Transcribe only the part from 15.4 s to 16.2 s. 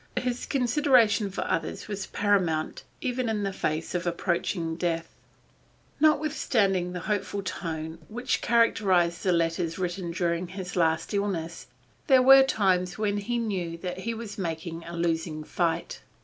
fight.